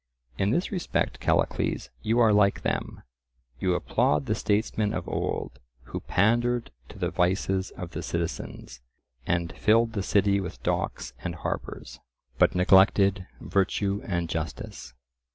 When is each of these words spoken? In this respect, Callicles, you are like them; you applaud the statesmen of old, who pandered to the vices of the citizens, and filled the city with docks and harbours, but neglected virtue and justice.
In 0.39 0.49
this 0.49 0.71
respect, 0.71 1.19
Callicles, 1.19 1.91
you 2.01 2.17
are 2.17 2.33
like 2.33 2.63
them; 2.63 3.03
you 3.59 3.75
applaud 3.75 4.25
the 4.25 4.33
statesmen 4.33 4.95
of 4.95 5.07
old, 5.07 5.59
who 5.83 5.99
pandered 5.99 6.71
to 6.89 6.97
the 6.97 7.11
vices 7.11 7.69
of 7.77 7.91
the 7.91 8.01
citizens, 8.01 8.81
and 9.27 9.53
filled 9.55 9.93
the 9.93 10.01
city 10.01 10.39
with 10.39 10.63
docks 10.63 11.13
and 11.23 11.35
harbours, 11.35 11.99
but 12.39 12.55
neglected 12.55 13.27
virtue 13.39 14.01
and 14.03 14.27
justice. 14.27 14.95